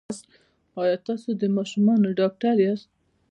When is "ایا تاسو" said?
0.79-1.29